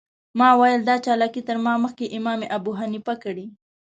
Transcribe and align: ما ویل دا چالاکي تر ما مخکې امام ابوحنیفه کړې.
ما 0.39 0.49
ویل 0.59 0.81
دا 0.89 0.95
چالاکي 1.05 1.41
تر 1.47 1.57
ما 1.65 1.73
مخکې 1.83 2.05
امام 2.17 2.39
ابوحنیفه 2.57 3.13
کړې. 3.23 3.45